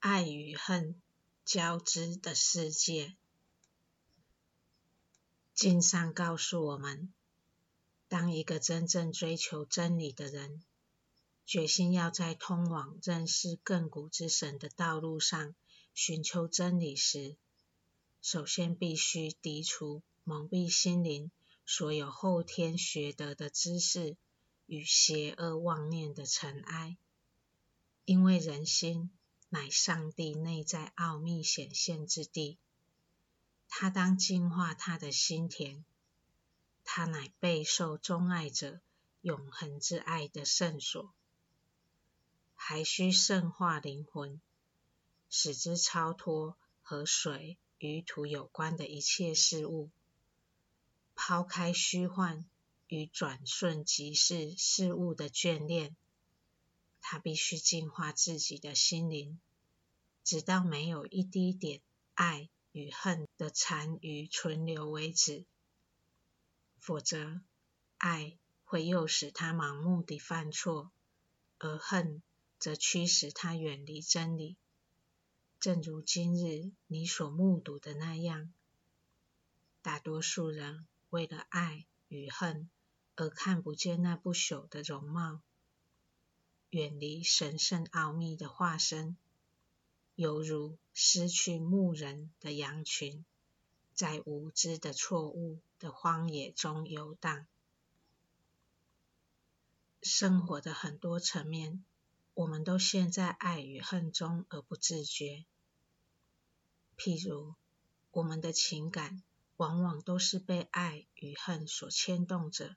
[0.00, 0.98] 爱与恨
[1.44, 3.14] 交织的世界。
[5.52, 7.12] 经上告诉我们，
[8.08, 10.64] 当一个真正追求真理的人，
[11.44, 15.54] 决心要在通往认识亘古之神的道路上
[15.92, 17.36] 寻求真理时，
[18.22, 21.30] 首先必须涤除蒙蔽心灵
[21.66, 24.16] 所有后天学得的知识
[24.64, 26.96] 与邪恶妄念的尘埃，
[28.06, 29.10] 因为人心
[29.50, 32.56] 乃上帝内在奥秘显现之地，
[33.68, 35.84] 他当净化他的心田，
[36.84, 38.80] 他乃备受钟爱者
[39.20, 41.12] 永恒之爱的圣所，
[42.54, 44.40] 还需圣化灵魂，
[45.28, 47.58] 使之超脱和水。
[47.82, 49.88] 与土有关的一切事物，
[51.14, 52.44] 抛开虚幻
[52.88, 55.96] 与转瞬即逝事物的眷恋，
[57.00, 59.40] 他必须净化自己的心灵，
[60.30, 61.82] 直到没有一滴点
[62.14, 65.44] 爱与恨的残余存留为止。
[66.78, 67.40] 否则，
[67.98, 70.92] 爱会诱使他盲目地犯错，
[71.58, 72.22] 而恨
[72.60, 74.56] 则驱使他远离真理。
[75.58, 78.54] 正如今日你所目睹的那样，
[79.82, 82.70] 大多数人为了爱与恨
[83.16, 85.42] 而看不见那不朽的容貌，
[86.68, 89.16] 远离神圣奥秘的化身，
[90.20, 93.24] 犹如失去牧人的羊群，
[93.94, 97.46] 在无知的错误的荒野中游荡。
[100.02, 101.82] 生活的很多层面，
[102.34, 105.46] 我们都陷在爱与恨中而不自觉。
[106.98, 107.54] 譬如，
[108.10, 109.22] 我们的情感
[109.56, 112.76] 往往都是被爱与恨所牵动着。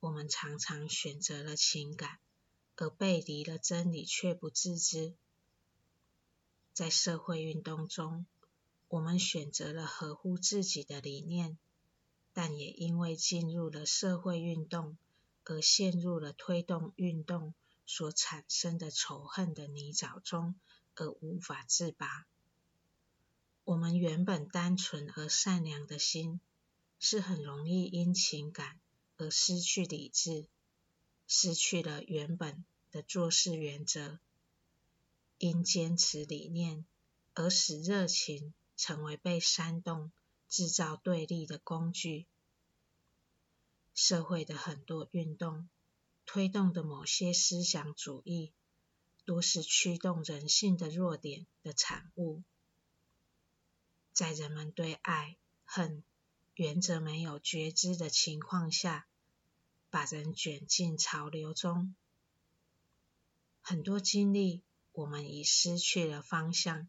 [0.00, 2.18] 我们常常选择了情感，
[2.74, 5.14] 而背离了真理，却不自知。
[6.72, 8.24] 在社会运动中，
[8.88, 11.58] 我们选择了合乎自己的理念，
[12.32, 14.96] 但也因为进入了社会运动，
[15.44, 17.52] 而陷入了推动运动
[17.84, 20.54] 所产生的仇恨的泥沼中，
[20.94, 22.26] 而无法自拔。
[23.64, 26.40] 我们原本单纯而善良的心，
[26.98, 28.80] 是很容易因情感
[29.18, 30.46] 而失去理智，
[31.26, 34.18] 失去了原本的做事原则，
[35.42, 36.86] 因坚持理念
[37.34, 40.12] 而使热情成为被煽动、
[40.48, 42.28] 制造对立的工具。
[43.92, 45.68] 社会的很多运动
[46.24, 48.52] 推动的某些思想主义，
[49.24, 52.44] 多是驱动人性的弱点的产物。
[54.12, 56.04] 在人们对爱恨
[56.54, 59.08] 原则没有觉知的情况下，
[59.90, 61.96] 把人卷进潮流中。
[63.60, 66.88] 很多经历，我们已失去了方向，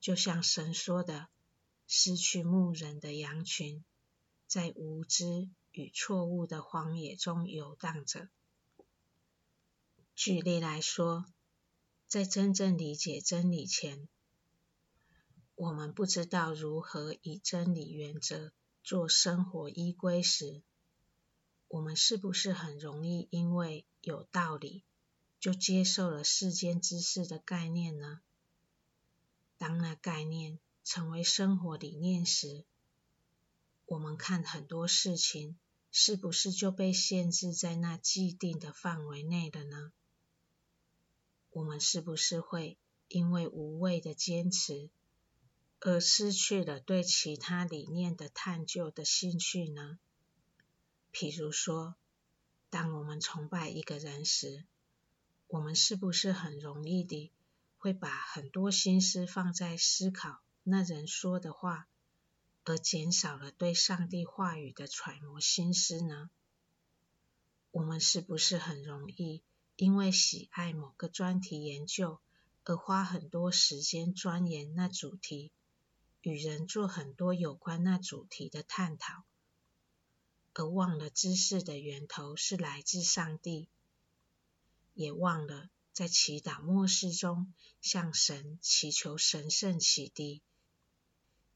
[0.00, 1.28] 就像神说的
[1.86, 3.84] ：“失去牧人的羊群，
[4.46, 8.28] 在无知与错误的荒野中游荡着。”
[10.16, 11.24] 举例来说，
[12.08, 14.08] 在真正理解真理前，
[15.54, 18.52] 我们不知道如何以真理原则
[18.82, 20.62] 做生活依归时，
[21.68, 24.84] 我们是不是很容易因为有道理，
[25.42, 28.20] 就接受了世间之事的概念呢？
[29.58, 32.64] 当那概念成为生活理念时，
[33.86, 35.58] 我们看很多事情
[35.90, 39.92] 是不是就被限制在那既定的范围内了呢？
[41.50, 42.78] 我们是不是会
[43.08, 44.90] 因为无谓的坚持，
[45.80, 49.98] 而失去了对其他理念的探究的兴趣呢？
[51.12, 51.96] 譬如说，
[52.70, 54.64] 当我们崇拜一个人时，
[55.52, 57.30] 我们是不是很容易的
[57.76, 61.86] 会把很多心思放在思考那人说的话，
[62.64, 66.30] 而减少了对上帝话语的揣摩心思呢？
[67.70, 69.42] 我们是不是很容易
[69.76, 72.18] 因为喜爱某个专题研究，
[72.64, 75.52] 而花很多时间钻研那主题？
[76.22, 79.24] 与人做很多有关那主题的探讨，
[80.54, 83.68] 而忘了知识的源头是来自上帝，
[84.94, 90.42] 也忘了在祈祷默示中向神祈求神圣启迪，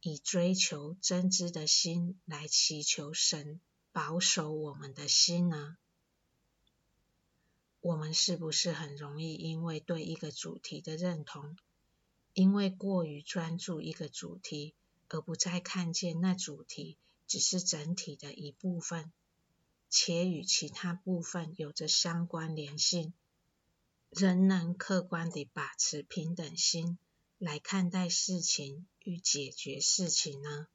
[0.01, 3.61] 以追求真知的心来祈求神
[3.93, 5.77] 保守我们的心呢？
[7.81, 11.57] 我们是不是很容易因为对一个主题的认同，
[12.35, 14.75] 因为过于专注一个主题，
[15.09, 16.99] 而不再看见那主题
[17.29, 19.13] 只是整体的一部分，
[19.89, 23.15] 且与其他部分有着相关联性，
[24.19, 26.97] 仍能客观地把持平等心
[27.37, 30.69] 来看待事情与解决事情呢？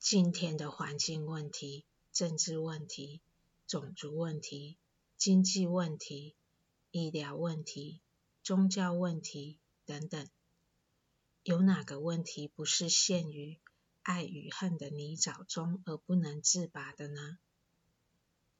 [0.00, 3.20] 今天的环境问题、政治问题、
[3.68, 4.76] 种族问题、
[5.16, 6.34] 经济问题、
[6.90, 8.00] 医疗问题、
[8.42, 10.28] 宗教问题等等，
[11.44, 13.60] 有哪个问题不是陷于
[14.02, 17.38] 爱与恨的泥沼中而不能自拔的呢？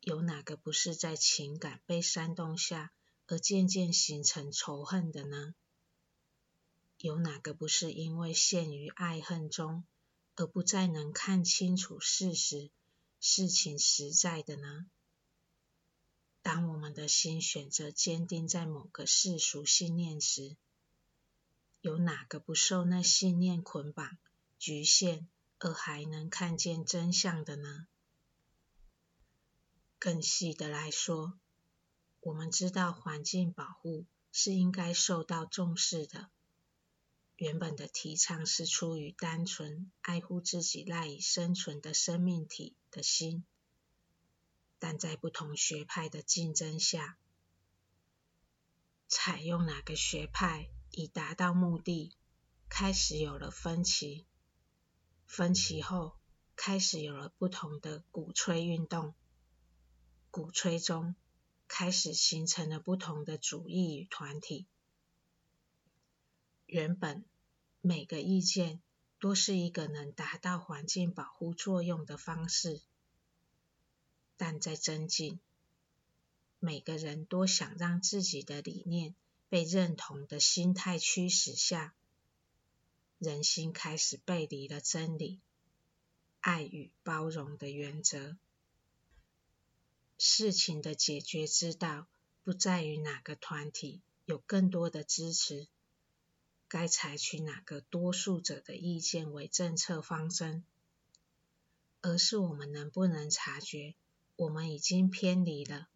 [0.01, 2.91] 有哪个不是在情感被煽动下
[3.27, 5.55] 而渐渐形成仇恨的呢？
[6.99, 9.85] 有哪个不是因为陷于爱恨中
[10.37, 12.71] 而不再能看清楚事实、
[13.21, 14.87] 事情实在的呢？
[16.43, 20.57] 当我们的心选择坚定在某个世俗信念时，
[21.83, 24.17] 有哪个不受那信念捆绑、
[24.59, 27.87] 局限而还能看见真相的呢？
[30.01, 31.39] 更细的来说，
[32.21, 36.31] 我们知道环境保护是应该受到重视的。
[37.37, 43.45] 原本的提倡是出于单纯爱护自己赖以生存的生命体的心，
[44.79, 47.19] 但在不同学派的竞争下，
[49.07, 52.17] 采用哪个学派以达到目的，
[52.71, 54.25] 开始有了分歧。
[55.27, 56.17] 分歧后，
[56.57, 59.15] 开始有了不同的鼓吹运动。
[60.31, 61.17] 鼓吹中，
[61.67, 64.67] 开始形成了不同的主义与团体。
[66.67, 67.25] 原本
[67.81, 68.81] 每个意见
[69.19, 72.81] 都是一个能达到环境保护作用的方式，
[74.37, 75.41] 但在增进，
[76.61, 79.17] 每个人都想让自己的理念
[79.49, 81.93] 被认同的心态驱使下，
[83.19, 85.41] 人心开始背离了真理、
[86.39, 88.37] 爱与包容的原则。
[90.23, 92.07] 事情的解决之道，
[92.45, 95.67] 不在于哪个团体有更多的支持，
[96.69, 100.63] 该采取哪个多数者的意见为政策方针，
[102.03, 103.95] 而是我们能不能察觉，
[104.37, 105.89] 我们已经偏离了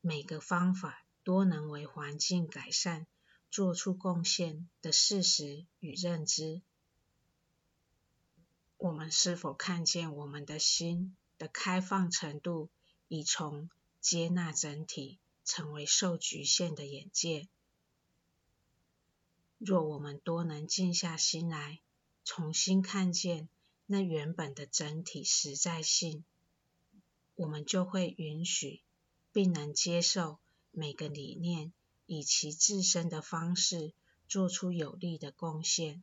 [0.00, 3.06] 每个方法都能为环境改善
[3.50, 6.62] 做出贡献的事实与认知。
[8.78, 12.70] 我们是否看见我们的心的开放程度？
[13.08, 13.70] 已从
[14.00, 17.48] 接纳整体，成为受局限的眼界。
[19.58, 21.80] 若我们多能静下心来，
[22.24, 23.48] 重新看见
[23.86, 26.24] 那原本的整体实在性，
[27.36, 28.82] 我们就会允许
[29.32, 30.38] 并能接受
[30.70, 31.72] 每个理念
[32.06, 33.92] 以其自身的方式
[34.28, 36.02] 做出有力的贡献。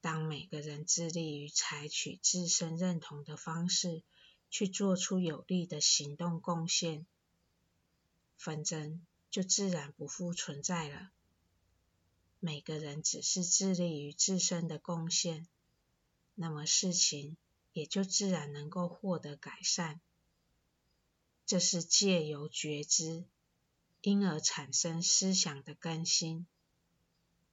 [0.00, 4.02] 当每个人致力于采取自身认同的方式，
[4.56, 7.04] 去做出有力的行动贡献，
[8.38, 11.10] 纷争就自然不复存在了。
[12.40, 15.46] 每个人只是致力于自身的贡献，
[16.34, 17.36] 那么事情
[17.74, 20.00] 也就自然能够获得改善。
[21.44, 23.26] 这是借由觉知，
[24.00, 26.46] 因而产生思想的更新，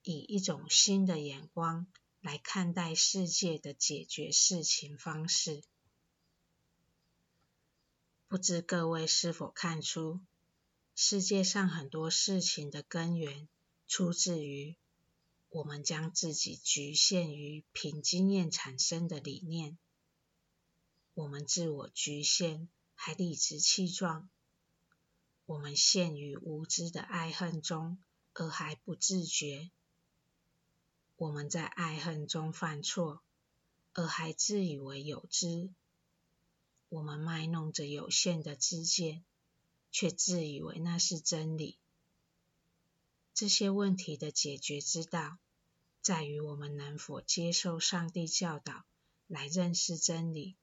[0.04, 1.86] 以一种新的眼光
[2.22, 5.64] 来看待世界的解决事情方式。
[8.34, 10.20] 不知各位是否看出，
[10.96, 13.48] 世界上很多事情的根源，
[13.88, 14.75] 出自于
[15.50, 19.78] 我们将自己局限于凭经验产生的理念。
[21.13, 24.28] 我们自我局限，还理直气壮；
[25.46, 28.00] 我们陷于无知的爱恨中，
[28.34, 29.70] 而还不自觉；
[31.18, 33.22] 我们在爱恨中犯错，
[33.94, 35.70] 而还自以为有知。
[36.94, 39.24] 我们卖弄着有限的知见，
[39.92, 41.80] 却自以为那是真理。
[43.34, 45.40] 这些问题的解决之道，
[46.04, 48.86] 在于我们能否接受上帝教导
[49.26, 50.56] 来认识真理，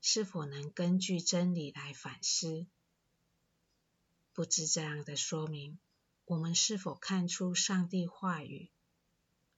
[0.00, 2.66] 是否能根据真理来反思。
[4.32, 5.78] 不知这样的说明，
[6.24, 8.68] 我们是否看出上帝话语？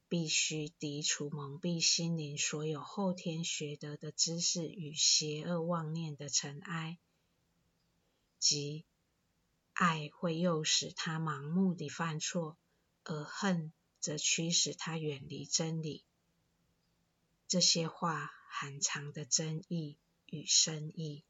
[0.09, 6.99] 必须涤除蒙蔽心灵所有后天学得的知识与邪恶妄念的尘埃，
[8.39, 8.87] 即
[9.75, 12.57] 爱会诱使他盲目地犯错，
[13.05, 16.05] 而恨则驱使他远离真理。
[17.47, 21.23] 这些话含藏的真意与深意。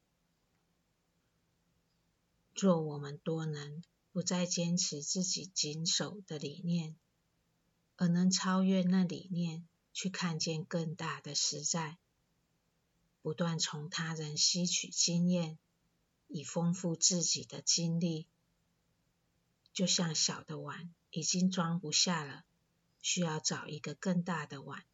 [2.53, 6.95] 若我们多能不再坚持自己谨守的理念，
[8.01, 11.97] 而能超越那理念，去看见更大的实在，
[13.21, 15.57] 不断从他人吸取经验，
[16.29, 18.29] 以丰富自己的经历。
[19.73, 22.45] 就像小的碗已经装不下了，
[23.01, 24.85] 需要找一个更大的碗，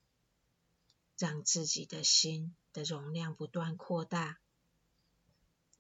[1.16, 4.40] 让自己的心的容量不断扩大，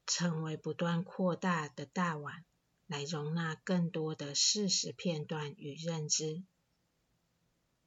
[0.06, 2.46] 成为不断扩大的大碗，
[2.86, 6.44] 来容纳更多的事实片段与认知。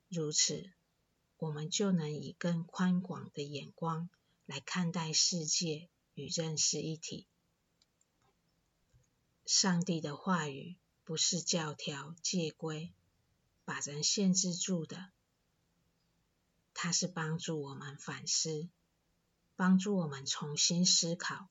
[0.08, 0.70] 如此，
[1.38, 4.10] 我们就能以更宽广的眼光
[4.46, 7.26] 来看待世界与认识一体。
[9.46, 10.76] 上帝的话语。
[11.04, 12.92] 不是教条、戒规，
[13.64, 15.10] 把人限制住的。
[16.74, 18.68] 它是帮助我们反思，
[19.56, 21.48] 帮助我们重新思考，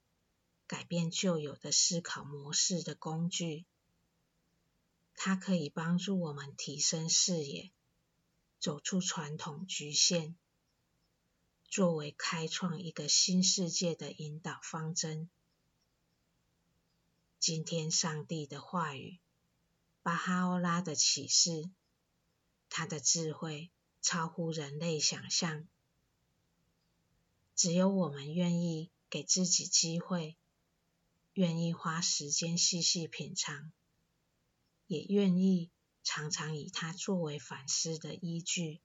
[0.68, 3.66] 改变旧有的思考模式的工具。
[5.16, 7.72] 它可以帮助我们提升视野，
[8.68, 10.36] 走出传统局限，
[11.70, 15.30] 作为开创一个新世界的引导方针。
[17.40, 19.20] 今天，上帝的话语。
[20.04, 21.70] 巴哈欧拉的启示，
[22.68, 23.72] 他的智慧
[24.02, 25.66] 超乎人类想象。
[27.56, 30.36] 只有我们愿意给自己机会，
[31.32, 33.72] 愿意花时间细细品尝，
[34.88, 35.70] 也愿意
[36.10, 38.80] 常常以它作为反思的依据，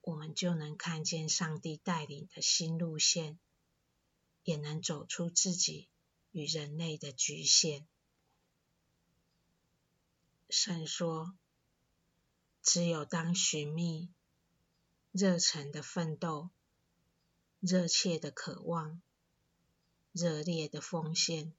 [0.00, 3.38] 我们就能看见上帝带领的新路线，
[4.42, 5.90] 也能走出自己
[6.32, 7.86] 与人类的局限。
[10.48, 11.36] 神说
[12.64, 14.08] ：“只有当寻觅、
[15.12, 16.48] 热忱的奋斗、
[17.60, 19.02] 热切的渴望、
[20.12, 21.52] 热烈的奉献、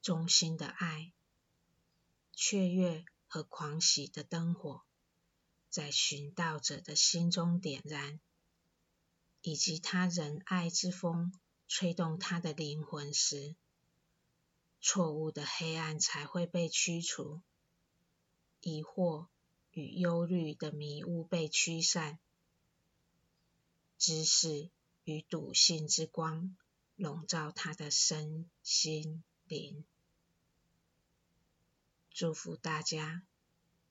[0.00, 1.12] 忠心的爱、
[2.32, 4.82] 雀跃和狂喜的灯火，
[5.68, 8.18] 在寻道者的心中点燃，
[9.42, 11.32] 以及他仁爱之风
[11.68, 13.54] 吹动他的灵魂时，
[14.80, 17.42] 错误的黑暗才会被驱除。”
[18.60, 19.28] 疑惑
[19.70, 22.18] 与忧虑的迷雾被驱散，
[23.96, 24.70] 知识
[25.04, 26.56] 与笃信之光
[26.96, 29.84] 笼罩他的身心灵。
[32.18, 33.22] 祝福大家。